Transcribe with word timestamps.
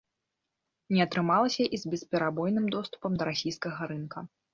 Не 0.95 1.01
атрымалася 1.07 1.63
і 1.77 1.79
з 1.81 1.91
бесперабойным 1.91 2.65
доступам 2.77 3.11
да 3.21 3.29
расійскага 3.31 3.81
рынка. 3.93 4.25